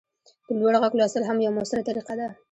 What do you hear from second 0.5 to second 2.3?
لوړ غږ لوستل هم یوه مؤثره طریقه ده.